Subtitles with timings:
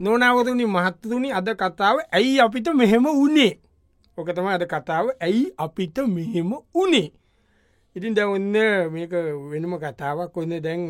[0.00, 3.52] නොනවතුනි මහත්තතුනි අද කතාව ඇයි අපිට මෙහෙම උනේ
[4.18, 5.06] ඕක තම අද කතාව.
[5.20, 7.08] ඇයි අපිට මෙහෙම උනේ
[7.96, 8.54] ඉතින් දැ ඔන්න
[8.94, 9.12] මේක
[9.50, 10.36] වෙනම කතාවක්.
[10.36, 10.82] ඔන්න දැන්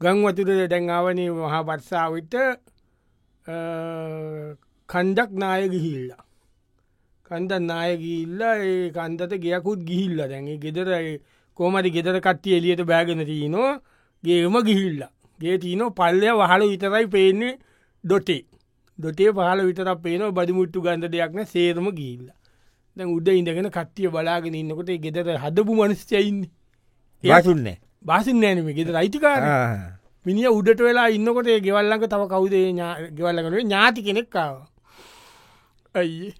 [0.00, 2.34] ගංවතුර දැන්ආවනී මහා බත්සාවිට
[4.88, 6.22] කන්ඩක් නාය ගිහිල්ලා.
[7.26, 10.18] කන්ද නායගිල්ල ඒ කන්දට ගයකුත් ගිහිල්ල.
[10.30, 10.88] දැන්ගේ ගෙදර
[11.58, 13.80] කෝමට ගෙදර කට්ටිය එලියට බෑගෙන තියනවා
[14.24, 15.12] ගේම ගිහිල්ලා.
[15.40, 17.54] ගේ තියන පල්ලය වහල විතරයි පේන්නේ
[18.04, 18.42] ඩොටේ.
[18.98, 22.26] දොටේ පහල විතර පේන බදිමුට්ටු ගන්ධ දෙයක්න සේරම ගිල්ල
[22.96, 26.38] දැන් උඩ ඉඳගෙන කට්ටිය බලාගෙන ඉන්නකොට ගෙදර හදපු මනස්චයින්න
[27.24, 27.66] වාසුන්න
[28.04, 29.42] බාසින් නෑනම ගෙද අයිතිකාර
[30.26, 32.70] මිනිිය උඩට වෙලා ඉන්නකොට ගෙවල්ලඟ තව කවුදේ
[33.16, 34.56] ගෙවල්ලගන ඥාති කෙනෙක්කාව
[35.94, 36.30] ඇයි?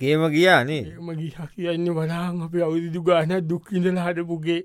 [0.00, 4.60] ගේම ගියානේ එම ගිහ කියන්න බලාන් අප අවුදිදු ගාන දුක්කිඳල හටපුගේ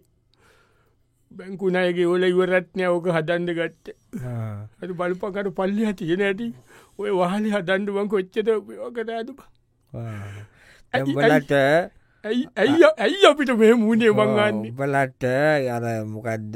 [1.31, 3.95] බැංකුණයගේ ඕල ඉවරත්නය ඕක හදන්ඩ ගත්ත.
[4.81, 6.47] ඇතු බලපකට පල්ලි තියෙන ඇති.
[6.99, 8.07] ඔය වාහලි හදන්ඩ බං?
[8.13, 8.37] කොච්චත
[8.95, 9.33] කට ඇතු
[10.93, 11.51] එම්බලට
[12.25, 15.23] ඇයි ඇයි අපිට මේ මූුණේ මංගන්නේ බලට
[15.75, 16.55] යර මොකක්ද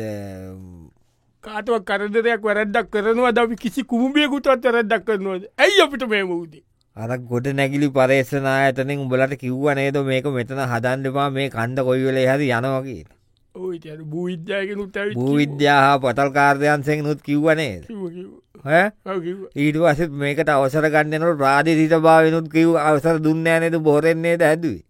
[1.44, 5.44] කාටුවක් කරදරයක් වැරද්දක් කරනවා දි කිසි කුම්බියකුටත් වැරද්දක් කරනවාද?
[5.64, 6.64] ඇයි අපිට මේ මූදේ
[6.95, 9.98] අර ගොඩ නැගිලි පරේශනා ඇතනින් උඹලට කිව්ව නේද?
[10.09, 13.23] මේක මෙතන හදන්ඩපා මේ කණ්ඩ කොයිවල හරි යනවගේ ඕ
[13.56, 17.76] භූවිද්‍යායකනුත් භූ විද්‍යාහ පතල් කාර්යන්සෙන් නුත් කිව්වනේ
[19.56, 23.76] ඊට වසත් මේකට අවසර ගන්නනට ප්‍රාධිසිත භාවනුත් කිව් අවසර දුන්න නේද?
[23.80, 24.82] බොරෙන්නේ හැදුවේ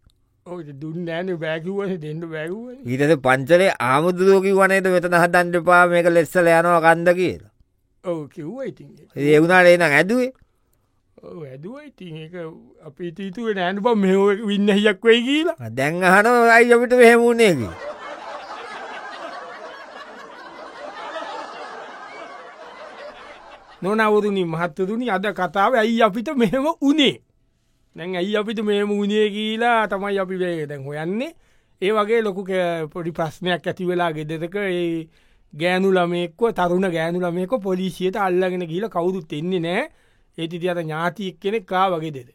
[0.76, 7.16] දුන්න ෑන බෑකිවස දෙන්න බැගුව ඊටද පංචලේ ආමුදුරෝකි වනේද මෙතන හදන්ඩපා මේක ලෙස්සල යනවා කන්ද
[7.16, 7.52] කියලා.
[8.30, 10.32] කිව්ව ඉති ඒ වුණට එන ඇදුවේ?
[11.46, 12.30] ඇදුව ඉති
[12.86, 15.70] අපි තීතුව නෑන බ මෙ වින්න හියක් වෙයි කියලා.
[15.72, 17.93] දැන් අහන අයි අපිට වෙහෙමුණේකි
[23.84, 27.16] නොනවරුණි මහත්තතුනි අද කතාව ඇයි අපිට මෙහෙම උනේ
[27.96, 31.34] දැන් ඇයි අපිට මෙම උනේ කියලා තමයි අපි වේ දැන් හොයන්නේ.
[31.82, 32.42] ඒ වගේ ලොකු
[32.94, 35.08] පොඩි ප්‍රශ්නයක් ඇති වෙලා ගෙදෙතක ඒ
[35.54, 39.84] ගෑනු ළමෙක්ව තරුණ ගෑනු ළමයක පොලිසියට අල්ලගෙන කියල කවුරුත් එන්නේ නෑ
[40.38, 42.30] ඒති අත ඥාතියක් කෙනෙක් කා වගේ දෙද?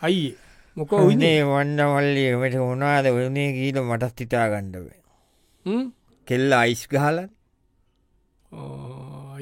[0.00, 0.36] අයියේ
[0.76, 4.88] මොක උනේ වන්නවල්ලට උනාද වනේ ගීල මටස් තිතා ගණ්ඩව
[6.28, 7.28] කෙල්ල අයිස් ගහලන්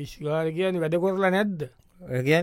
[0.00, 1.69] ඉස්ගාර කියන වැඩ කොරලා නැද්ද?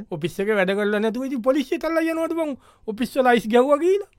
[0.09, 2.55] ඔපිස්සක වැඩ කරල නැතුව පොලිසි තල්ල යනවට බං?
[2.87, 4.11] ඔපිස්ස ලයිස් ගව කියලා?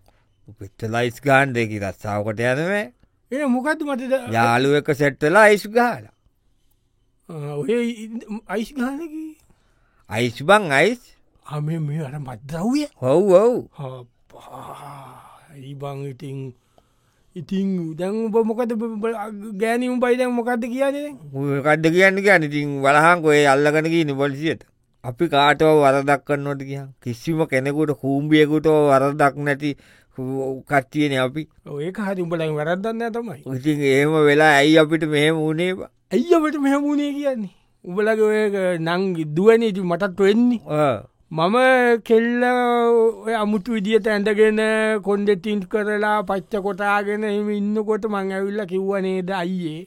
[0.55, 2.87] පිත්ත ලයිස් ගාන් දෙකි රස්සාාවකට යනවේ
[3.31, 6.05] ඒ මොකක්ද මටද යාලුව එක සෙට්ටලා අයිස් ගාල
[7.29, 7.73] ඔය
[8.49, 9.27] අයිස් ගානකි
[10.11, 11.03] අයිස් බං අයිස්
[11.45, 13.55] හම මේ අර මත්ද්‍රව්ය හොව් ඔව්
[15.53, 16.01] ඒබං
[17.41, 18.73] ඉතිං ඉතිං දැන් උබ මොකද
[19.61, 21.13] ගෑනීම බයිදැන් මොකක්ද කියන්නේ
[21.67, 24.65] කඩ්ඩ කියන්න කියන්න ඉතින් වලහන්කොේ අල්ලගනකී නිපොලිසියට
[25.05, 29.71] අපි කාටව වරදක් කන්නොට කිය කිසිම කෙනෙකුට කූම්බියකුට වරදක් නැති
[30.19, 31.43] කට්ටියන අපි.
[31.81, 33.43] ඒක හරි උඹලයි වැරදන්න තමයි.
[33.57, 35.73] ඉතින් ඒම වෙලා ඇයි අපිට මෙහෙම වුණේ
[36.11, 37.55] ඇයිවට මෙහමුණේ කියන්නේ?
[37.85, 39.03] උඹලගේ ඔය නං
[39.37, 40.61] දුවන ඉති මටත් වෙන්නේ
[41.31, 41.57] මම
[42.05, 42.43] කෙල්ල
[43.37, 44.61] අමුතු විදිියට ඇඳගෙන
[45.07, 49.83] කොන්ඩෙටින්ට් කරලා පච්ච කොටාගෙන එම ඉන්නකොට මං ඇවිල්ල කිව්වනේද අයියේ?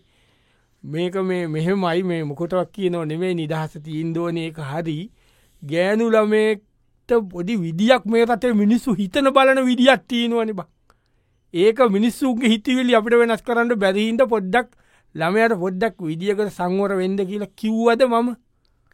[0.84, 5.09] මේක මේ මෙහෙමයි මේ මොකොටක් කිය නො නෙමේ නිදහස තීන්දෝන එක හරි.
[5.63, 10.69] ගෑනු ළමෙක්ට පොඩි විදිියක් මේ රටේ මිනිස්සු හිතන බලන විදිියත් තියෙනවනි බක්
[11.53, 14.69] ඒක මිනිස්සුගේ හිතිවිලි අපිට වෙනස් කරන්න බැරිහින්ට පොඩ්ඩක්
[15.16, 18.29] ළමයට පොඩ්ඩක් විදිියකට සංවර වෙන්ඩ කියලා කිව්වද මම?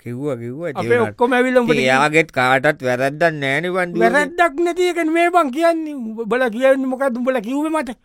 [0.03, 6.25] කිව්ව කිව්ව ඔක්කොම ඇවිල්ලම යාගෙත් කාටත් වැරද්දන්න නෑනිවන් වැරද්දක් නැතියකෙන් මේ බං කියන්නේ.
[6.31, 7.97] බල කියන්න මොක දුඹල කිව්ව මට.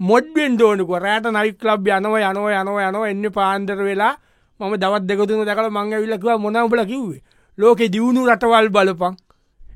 [0.00, 4.14] මොඩ්බෙන් දෝනක රෑට නයික් ලබ් යනව යනව යනව යනව එන්න පාන්දර වෙලා
[4.60, 7.22] මම දවත් දෙකතුන දැකල මංග විල්ලකිව මොනවබල කිව්වේ?
[7.58, 9.14] ලෝකෙ දියුණු රටවල් බලපං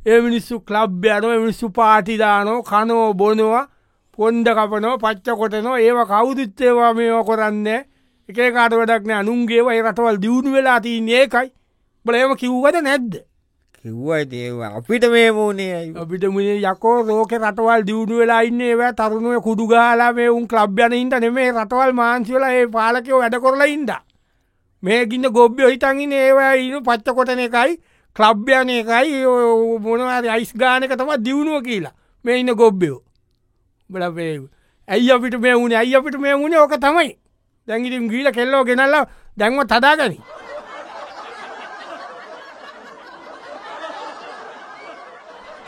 [0.06, 3.64] ඒ මිනිස්සු කලබ් යනව මිනිස්සු පාටිදානෝ කනෝ බොනවා
[4.18, 7.66] පොන්්ඩ කපනෝ පච්ච කොටනෝ ඒව කවුදුත්තේවා මේවා කොරන්න
[8.30, 11.50] එකේ කාට වැඩක්න අනුන්ගේ වයි රටවල් දියුණු වෙලා තියන්නේ ඒකයි.
[12.06, 13.12] බලම කිව්වද නැද්ද?
[13.78, 19.42] කිව්වයි දේව අපිට මේ මූනේ අපිට මුේ යකෝ රෝක රටවල් දියුණු වෙලා ඉන්න ඒව තරුණුව
[19.42, 23.92] කුඩු ගාලා මේ උන් ලබ්්‍යන ඉන්ට නෙමේ රටවල් මාන්සිවල ඒ පාලකයෝ වැඩ කොරලා ඉන්ද
[24.82, 27.80] මේ ගින්න ගොබ්්‍ය හිතන්ගින් ඒවා ඉන්න පච්ච කොටන එකයි
[28.16, 29.24] ක්ලබ්්‍යන එකයි
[29.80, 31.94] මොනවාද අයිස් ගානක තම දියුණුව කියලා.
[32.24, 33.02] මේ ඉන්න ගොබ්බයෝ.
[33.90, 34.40] බලපේ
[34.88, 37.16] ඇයි අපිට මේ වුණ ඇයි අපිට මේ වුණ ඕක තමයි
[37.68, 38.96] දැඟිටිම් ගීල කෙල්ලෝ ගෙනල්ල
[39.36, 40.18] දැන්ව තදාගනි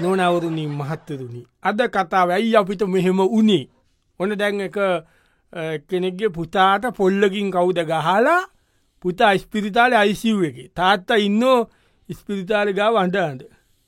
[0.00, 3.64] නොනවරුණින් මහත්තරුණි අද කතාව ඇයි අපිට මෙහෙම උනේ
[4.20, 4.78] ඕන දැන් එක
[5.88, 8.40] කෙනෙක්ගේ පුතාට පොල්ලකින් කවුද ගහලා
[9.04, 10.58] පුතා ස්පිරිතාල අයිසිව් එක.
[10.74, 11.42] තාත්තා ඉන්න
[12.08, 13.42] ස්පිරිතාල ගාව අන්ඩාන්ට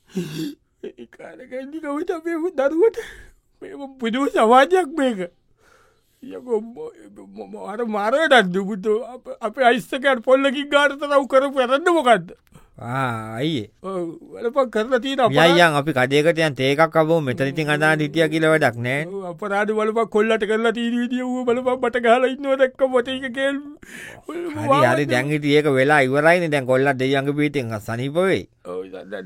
[1.15, 2.97] කාරකදිකවිට අපේ දරුවට?
[3.99, 5.19] පුදුව සමාජයක් මේක.
[7.65, 8.93] අර මාරයටත් දුබුතු
[9.41, 12.33] අප අයිස්සකට පොල්ලකින් ගාට රව් කර පැරන්න මොකක්ද
[12.77, 19.05] අයියේ වලපක් කරලා තිීන යයියන් අපි කදයකටයන් ඒකක් අබෝ මෙතනඉතින් අදා හිටිය කියල වැඩක් නෑ
[19.25, 23.55] අපරාධ වලපක් කොල්ලට කරලා තීරීදිය වූ බලපක් බට ගහල ඉන්නවා දක්ක පොටක කෙල්
[24.83, 28.43] හරි දැංගිට ඒක වෙලා ඉවරයින දැන් කොල්ලත් දෙයන්ග පිටෙන් සනිපවේ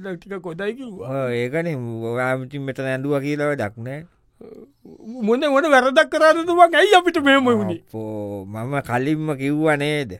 [0.05, 1.73] ටික කොදයිකිවා ඒකන
[2.05, 3.99] ඔයාමටින් මෙත ඇඳුව කියලව දක්නෑ
[4.39, 10.11] මොන මොන වැරදක් කරන්නතුවක් ඇයි අපිට මෙම වුණේ පෝ මම කලින්ම කිව්ව නේද?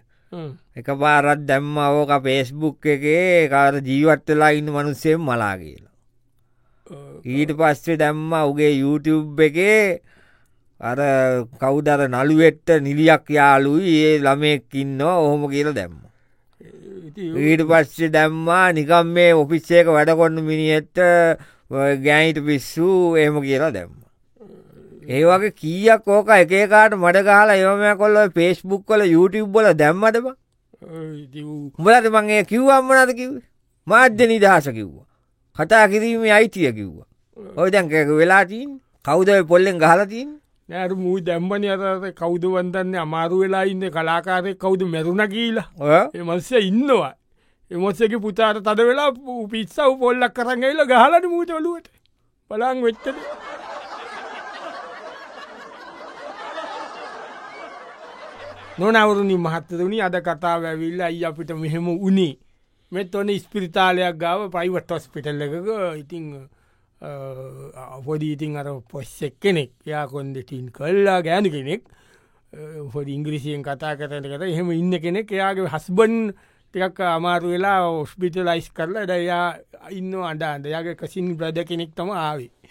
[0.76, 5.96] එක පාරත් දැම්ම ඕක පේස්බුක් එකේ කාර ජීවත්වෙලා ඉන්න මනුස්සයෙන් මලා කියලා.
[7.26, 10.02] ඊට පස්සේ දැම්ම උගේ YouTube එකේ
[10.80, 11.00] අර
[11.62, 15.96] කවුදර නළුවෙට්ට නිලියක් යාලුයි ඒ ළමෙක්කින්න ඔහොම කියල දැම්ම.
[17.16, 20.98] ඊට පස්සේ දැම්මා නිකම් මේ ඔෆිස්සේක වැඩකොන්න මිනිියත්ත
[22.06, 24.09] ගෑයිට පිස්සු එහෙම කියලා දැම්ම
[25.10, 30.28] ඒ වගේ කීයක් ඕක එකකාට මඩ කාලා යොමය කොල්ල පේස්බුක් කොල YouTube බොල දැම්මටම
[31.80, 33.32] උඹලට මගේ කිව්වම්මනද කිව්
[33.88, 35.06] මාධ්‍ය නිදහස කිව්වා.
[35.58, 37.08] කතා කිරීමේ අයිතිය කිව්වා.
[37.60, 38.70] ඔය දැන්කක වෙලාටීන්
[39.08, 40.30] කෞද පොල්ලෙන් ගහලතින්
[40.70, 42.96] නෑර මූ දැම්බන අත කෞද වන්දන්න?
[43.06, 45.68] අමාරු වෙලා ඉන්න කලාකාරය කවුද මැරුණ කියීලා.
[46.14, 47.14] එමස්ස ඉන්නවා.
[47.72, 49.10] එමොස්සක පුතාට තද වෙලා
[49.52, 51.90] පිත්සව පොල්ලක් කරගයිල ගහලට මූට ඔලුවට
[52.52, 53.18] පලාං වෙච්චද
[58.80, 62.38] නොනවරුණි මහත්තරුණි අද කතා වැැවිල්ල අයි අපිට මෙහෙම උනේ
[62.92, 65.68] මෙත් ඔන ස්පිරිතාලයක් ගාව පයිවට ොස්පිටල් එකක
[65.98, 66.50] ඉතිං
[68.06, 71.84] පොඩි ඉතින් අර පොස්සෙක් කෙනෙක් යා කොන්දටින් කල්ලා ගෑනු කෙනෙක්.
[72.94, 75.30] හොඩි ඉංග්‍රිසියෙන් කතා කරට කර එහෙම ඉන්න කෙනෙක්.
[75.30, 76.34] එයාගේ හස්බන්
[76.74, 79.58] ටිකක් අමාරු වෙලා ඔස්පිටලයිස් කරලා ඩයා
[79.92, 82.52] ඉන්න අඩ අන්දයාගේ කසින් බ්‍රද කෙනෙක් තම ආවේ.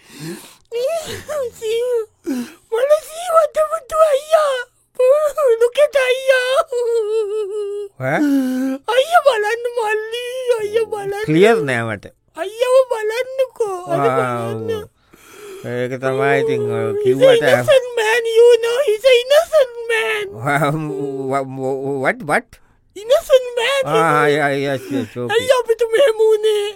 [2.71, 4.68] මල සීවතමුතු අයියා.
[4.99, 6.59] ලුකෙට අයියා
[8.93, 10.25] අයිය බලන්න මල්ලි
[10.59, 12.05] අයිය බල කලියර් නෑමට
[12.35, 13.77] අයියව බලන්නකෝ.
[15.65, 16.63] ඒක තමයි ඉතින්
[17.03, 17.43] කිව්වට
[17.97, 20.27] මෑන් යනෝ හිස ඉනසන් මෑන්
[22.03, 22.51] වට වට
[22.95, 23.83] ඉනසන් මෑන්
[24.47, 24.67] ඇයි
[25.59, 26.67] අපිට මෙහමුණේ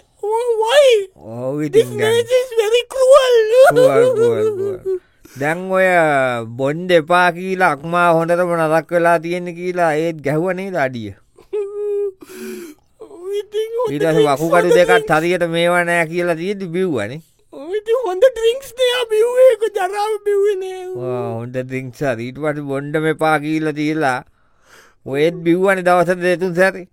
[0.62, 1.90] වයි ඕවිතින්
[2.58, 3.38] වෙරි කරුවල්
[5.40, 5.88] දැන් ඔය
[6.60, 11.12] බොන්්ඩ එපා කියලා අක්මා හොඳටම නදක් වෙලා තියෙන කියලා ඒත් ගැහුවනේ අඩිය?
[13.92, 17.22] ඊට වකුකඩු දෙකත් හරියට මේවා නෑ කියලා තියද බිව්වනේ
[18.06, 20.82] හොඳ ඩිංක්ස් නයා බිව්ඒක ජරාව බිව්වනේ
[21.38, 24.20] හොඳ දිංක්ස රීටවට බොන්්ඩ මෙපා කියීල තියලා
[25.06, 26.84] ඔයත් බිව්වනි දවස දෙතුන් සැරි.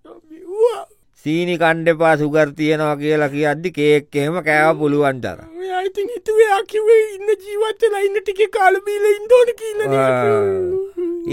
[1.25, 5.39] සීනි කණ්ඩපා සුගර් තියෙනවා කියලා කිය අද්දි කේක් එහෙම කෑව පුළුවන්ටර
[5.87, 9.79] ඉතින් හිතුවේ කිවේ ඉන්න ජීවත්තලා ඉන්න ටික කාලබීල ඉන්දෝන කියල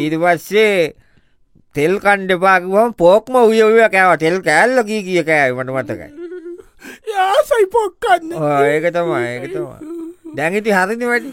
[0.03, 0.95] ඊට පස්සේ
[1.75, 4.17] තෙල් කණ්ඩපාකිවම් පෝක්ම උය ඔය කෑව.
[4.25, 6.09] තෙල් කෑල්ල කී කිය කෑවමට මතකයි.
[7.13, 8.33] යාසයි පොක්කන්න.
[8.73, 9.81] ඒක තමා ඒක තමා
[10.37, 11.31] දැඟිති හරිනි වැඩි?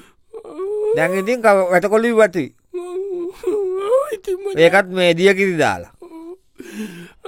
[0.97, 1.39] දැඟඉතින්
[1.71, 2.47] වැටකොලි වටයි
[4.65, 5.91] ඒකත් මේ දිය කිරි දාලා.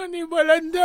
[0.01, 0.75] අනි බලන්ද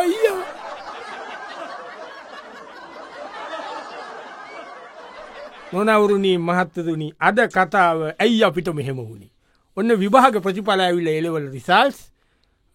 [5.73, 9.29] නොනවරුණී මහත්තතුනි අද කතාව ඇයි අපිට මෙහෙම වුණි.
[9.77, 11.99] ඔන්න විභාග ප්‍රතිඵල ඇවිල එලවල රිසල්ස්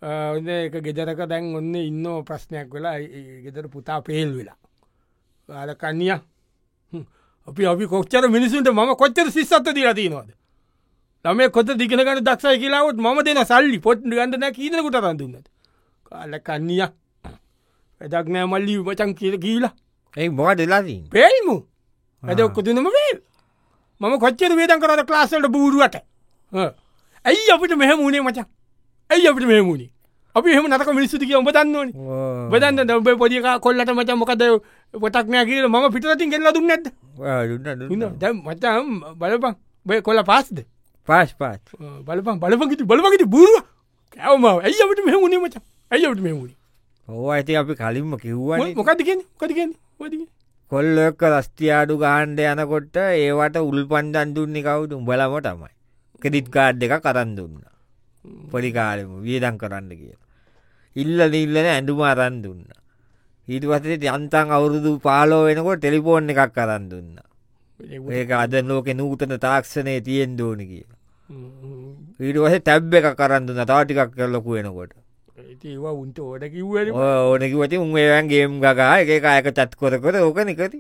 [0.02, 2.98] ඔන්න එක ගෙදරක දැන් ඔන්න ඉන්න ප්‍රශ්නයක් වෙලා
[3.46, 4.58] ගෙදර පුතා පේල් වෙලා.
[5.50, 6.12] ආලකන්නිය
[7.48, 10.30] අපි අපි කොච්චර මිනිසුන්ට ම කොච්චර සිස්සත්ත දීලා තිනවාද.
[11.26, 15.48] තම කොත දිගෙනකට දක්ෂයි කියලාවත් ම දෙන සල්ලි පොට් ගන්දන කීනකුට රඳන්නට.
[16.08, 16.84] කාලකන්නිය
[18.02, 19.74] වැඩක් නෑ මල්ලි වචන් කියල කියීලා
[20.18, 21.56] ඒ මොක දෙලාදී පේල්මු
[22.24, 23.18] ඇද ඔක්කොතුනම වේල්
[24.02, 25.96] මම කොච්චර වේදන් කරද ක්ලාසල්ට බූරුවට
[27.26, 28.48] ඇයි අපිට මෙහමුණේ මචන්
[29.10, 29.90] ඇයි අපිට මෙහමුණේ
[30.36, 31.92] අපි එහම නක මිනිස්සුතික ඔබ දන්නවන
[32.52, 34.44] බදන්න දබ පොඩික කොල්ලට මච මොකද
[34.94, 36.86] පොටක්නය කියල ම පිටරතින් කෙල්ල දුන්න නැද
[38.36, 39.56] මචම් බලපන්
[39.86, 40.62] බය කොල්ල පාස්ද
[41.08, 41.62] පාස් පාත්
[42.04, 43.66] බලපන් බලපකිට බලපකිට බූරුව
[44.14, 46.58] කෑවම ඇයි අපට මෙහමුණේ මච ඇයි අපට මෙහමුණේ
[47.08, 50.28] ඕ ඇති අපි කලින්ම කිව්වන මොකදගෙන කොතිගෙන ොතිගෙන
[50.72, 55.70] කොල්ලොක්ක රස්තියාඩු ගහන්ඩ යනකොට ඒවට උල් පන්දන් දුන්නේ කවුතු උඹලම තමයි.
[56.22, 57.62] කෙඩිට් කාඩ් එක කරන්න දුන්න.
[58.52, 60.16] පොඩිකාලම වියදන් කරන්න කිය
[60.96, 62.66] ඉල්ල නිල්ලන ඇඩුම අරන් දුන්න.
[63.48, 67.16] ඊට පසේ යන්තන් අවුරුදු පාලෝ වෙනකොට ටෙලිපෝන් එකක් කරන්න දුන්න.
[68.12, 70.86] ඒක අද ලෝක නූතන තාක්ෂණය තියෙන් දෝන කිය
[72.20, 73.64] ඊට වස තැබ් එක කරන්න දුන්න.
[73.66, 74.94] තාටිකක් කරලොකු වෙනකොට
[75.38, 80.80] ඒවා උන්ට ඕට කිව්වල ඕනකිවති උන්ගේවන්ගේම් ගගා එක අයක චත් කොර ඕක නිකති.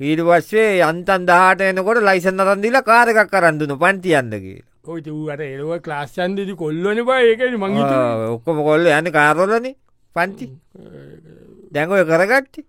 [0.00, 7.00] ඊට පස්සේ යන්තන් දාට එනකොට ලයිසන් අරන්දිලා කාරකක් කරන්දුන පන්තියන්දගේ ඔයිට වූට එලව ක්ලාස්්චන්දති කොල්ලන
[7.02, 7.92] බා ඒකන මංගිත
[8.28, 9.72] ඔක්කොම කොල්ල යන කාරොලන
[10.16, 10.46] පංචි
[11.72, 12.66] දැඟොය කරගට්ටි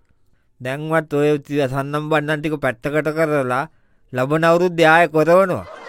[0.62, 3.66] දැන්වත් ඔය තිය සන්නම් බන්නන්ටික පැත්තකට කරලා
[4.14, 5.85] ලබන අවුරුත් ්‍යාය කොරවනවා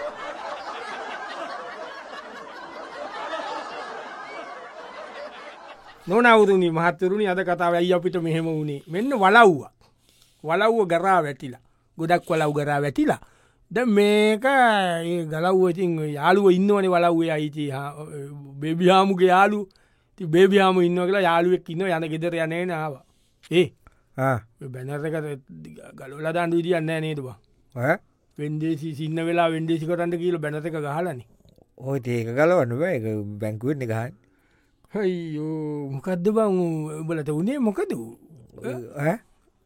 [6.07, 8.81] නොනවුරුණි මහත්තරුණි අද කතාව ඇයි අපිට මෙහෙම වුණේ.
[8.87, 9.63] මෙන්න වලව්ව
[10.43, 11.63] වලව්ව ගරා වැටිලා.
[11.97, 13.21] ගොඩක් වලව් ගරා වැටිලා.
[13.71, 14.45] ද මේක
[15.31, 17.71] ගලව්වතින් යාළුව ඉන්නවනේ වලව්වේ අයිති.
[18.61, 19.59] බේබිහාමුගේ යාලු
[20.17, 22.93] ති බේබිහාම ඉන්න කියලා යාළුවෙක් ඉන්න යන ගෙදර යනේ නාව
[23.51, 23.67] ඒ.
[24.17, 25.15] බැනරක
[25.97, 27.37] ගලොල දන්ඩ විදිියන්න නේදවා
[28.37, 31.19] වෙන්දේසි සින්න වෙලා වෙන්දේසි කරන්න කියල බැනතක ගහලන.
[31.77, 33.05] ඔය ඒක ගලවන්න එක
[33.41, 33.83] බැංකුවෙන්
[34.93, 36.53] හයියෝ මොකක්ද බං
[37.07, 37.91] බලට උනේ මොකද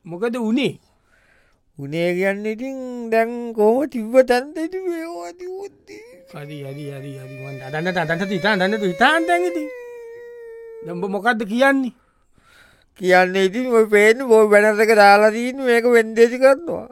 [0.06, 0.74] මොකද උනේ
[1.78, 2.78] උනේ කියන්න ඉතින්
[3.12, 7.56] දැන් කෝම තිබ්බ තැන්තට වේවාති ුද්දී හරි හරි හරි හරි.
[7.68, 9.28] අදන්නට අදන්නට ඉතා දන්නට ඉතාන්.
[9.28, 9.64] දැඟති
[10.86, 11.94] දම්ඹ මොකක්ද කියන්නේ?
[13.00, 16.88] කියන්න ඉතින් ඔය පේන බෝ බැනසක දාලාදීන් මේක වෙන්දේසි කරනවා.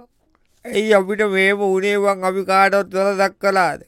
[0.65, 3.81] ඇයි අපිට මේම උනේවන් අපි කාටත් වල දක් කලාද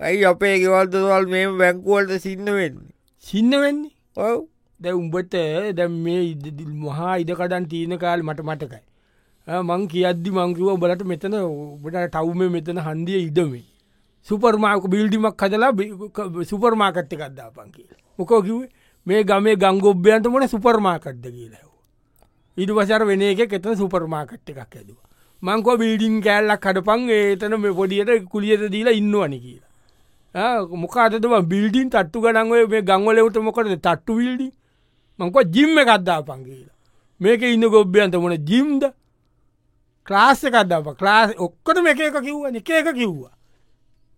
[0.00, 2.91] ඇයි අපේ ගෙවල්දවල් මේ බැංකුවලට සින්න වෙන්නේ
[3.24, 4.38] සින්න වෙන්නේ ඔව්.
[4.80, 5.34] දැ උඹට
[5.76, 6.22] දැම් මේ
[6.84, 8.82] මහා ඉඩකඩන් තියෙන කාල් මට මටකයි
[9.68, 13.64] මං කියද්දි මංකිව බලට මෙතන ඔබට ටව්ම මෙතන හන්දිය ඉඩමේ.
[14.26, 15.72] සුපර්මාක බිල්ඩිමක් හදලා
[16.50, 17.88] සුපර්මාකට්ට කද්දා පංකිල
[18.18, 18.68] මොකෝ කිවේ
[19.06, 21.70] මේ ගමේ ගංගොබ්්‍යයන්ට මොන සුපර්මාකට්ද කියලව
[22.56, 25.02] ඉඩ පසර වෙන එක එතන සුපර්මාකට් එකක් ඇදවා.
[25.42, 29.71] මංකෝ බිල්ඩිං කෑල්ලක් කඩපන් ඒතන මේ පොඩියට කුලියට දීලා ඉන්නවනි කියලා
[30.34, 34.48] මොකාතම බිල්ඩින් තට්ටු ගඩන්ව මේ ගංවලවට මොකද තට්ටු විල්ඩි
[35.18, 36.76] මංකෝ ජිම්ම එකක්දා පන් කියලා.
[37.20, 38.84] මේක ඉන්න ගොබ්්‍යයන්ත මොන ජිම්ද
[40.06, 43.34] ක්ලාස්ස එකක්දාප ලාස් ඔක්කට මේ එක කිව්ව එක එක කිව්වා.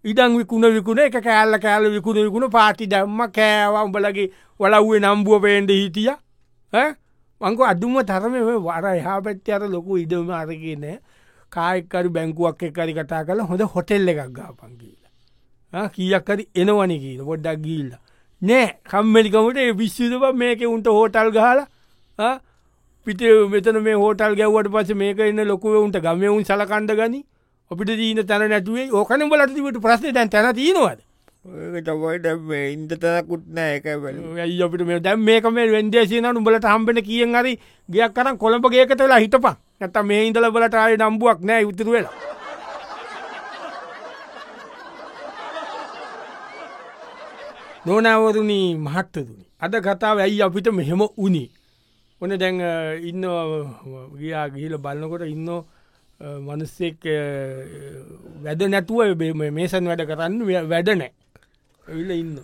[0.05, 4.31] ඉඩං විකුණ විකුණ එක කෑල්ල කෑල විකුණ විකුණ පාටි දැම්ම කෑවා උඹලගේ
[4.61, 6.11] වලව්වේ නම්බුව පේන්ට හිටිය.
[7.41, 8.35] මංක අදුම තරම
[8.67, 10.85] වර එහා පැත්ති අර ලොකු ඉඩම අරගෙන
[11.53, 14.79] කායකරි බැංකුවක් එකරි කතා කළ හොඳ හොටෙල්ල එකක් ගාපන්
[15.75, 17.93] කියලා කියක්කරි එනවනි කියීල පොඩ්ඩක් ගිල්ල
[18.43, 22.35] නෑ කම්මලිකමට විශ්ෂිතව මේක උන්ට හෝටල් ගහලා
[23.07, 27.21] පිට මෙතන මේ හෝටල් ගැව්වට පස මේක එන්න ලොකුව උන්ට ගමවුන් සලකණ්ඩ ගනි.
[27.71, 28.87] අපිට දීන තැන නැතුවේ.
[28.93, 31.01] ඕකන බලටතිවට ප්‍රශ්න දැන් තැන තියෙනවාද?
[31.89, 32.27] තවයිට
[32.75, 37.53] ඉන්ද තැනකුත් නෑ එක ඇයි අපිට මේ දැම් මේක මේ වෙන්දේශන උඹලට හම්බෙන කියෙන් හරි
[37.89, 39.57] ගයක් කරම් කොළඹ ගේකත වෙලා හිටපන්.
[39.81, 42.15] නැත මේ ඉඳල බලට ආය නම්බුවක් නෑ උතුර වෙලා
[47.87, 51.49] නොනවරුණී මහත්තතුනි අද කතාව ඇයි අපිට මෙහෙම උනේ
[52.21, 52.61] ඕන දැන්
[53.03, 53.25] ඉන්න
[54.19, 55.51] ගියා ගිහිල බලන්නකොට ඉන්න
[56.41, 57.05] මනුස්සෙක්
[58.45, 59.23] වැඩ නැතුව
[59.53, 61.13] මේසන් වැඩ කරන්න වැඩනෑ
[61.87, 62.35] ඇවිල ඉන්න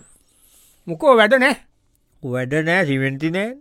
[0.87, 1.55] මොකෝ වැඩ නෑ
[2.23, 3.51] වැඩ නෑ සිමෙන්ටි නෑ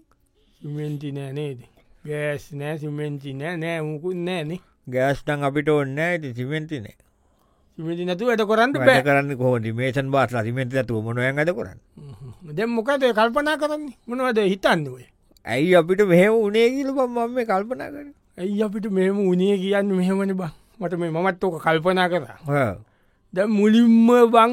[0.61, 1.61] සිමෙන්ටි නෑ නේද?
[2.05, 4.53] ගෑස් නෑ සිමෙන්චි නෑ නෑ මුකුත් නෑන
[4.87, 6.97] ගෑස්ටන් අපිට ඔන්න ඇති සිමෙන්ටි නෑ
[7.81, 9.03] සිමටි නැතු වැඩ කරන්න බෑ.
[9.09, 11.79] කරන්න කෝඩ මේසන් බාස් සිමෙන්ට ඇතු මොන ඇද කරන්න?
[12.59, 13.97] දෙම් මොකද කල්පනා කරන්නේ?
[14.09, 15.09] මොනවද හිතන්නුවේ
[15.47, 18.07] ඇයි අපිට මෙහෙම උනේ කියල මම මේ කල්පනා කර
[18.39, 20.43] ඇයි අපිට මෙම උනේ කියන්න මෙහෙමනි බ?
[20.81, 22.25] මට මේ මමත් ඕක කල්පනා කර.
[23.35, 24.53] ද මුලින්ම බං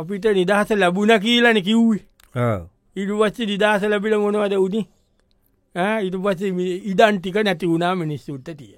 [0.00, 2.02] අපිට නිදහස ලැබුණ කියලන කිව්වේ.
[2.96, 4.82] වච්ච නිදහස ලැබිල මොනවද උනි?
[6.06, 6.50] ඉට පස්සේ
[6.90, 8.74] ඉඩන් ටික නැති වුණා මිනිස්සුන්ට තිය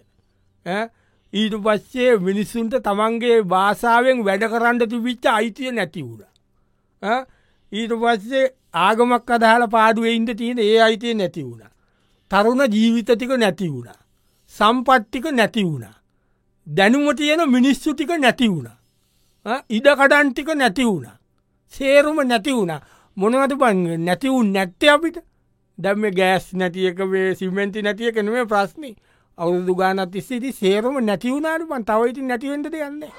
[1.36, 6.22] ඊට පස්සේ මිනිස්සුන්ට තමන්ගේ භාසාාවෙන් වැඩ කරන්න තිබිච්ච අයිතිය නැති වුණ.
[7.72, 8.46] ඊට පස්සේ
[8.78, 11.62] ආගමක් අදහල පාඩුවෙන්ට තියෙන ඒ අයිතිය නැති වුණ.
[12.30, 13.88] තරුණ ජීවිතතික නැති වුණ.
[14.54, 15.86] සම්පත්තික නැති වුණ.
[16.66, 18.68] දැනුම තියෙන මිනිස්සු ටික නැති වුණ.
[19.70, 21.06] ඉඩකඩන්ටික නැති වුණ.
[21.74, 22.72] සේරුම නැති වුණ.
[23.16, 25.18] මොනවද පන් නැතිවුන් නැත්තේ අපිට?
[25.78, 28.90] දැම ගෑස් නැතියක වේ සිමෙන්ති නැතිය කෙනවේ ප්‍රශ්නි.
[29.38, 33.10] අවුදු ගානත් ඉස්සේති සේරුම නැතිවුණට පන් තවයිති නැතිවෙන්ට යන්නේ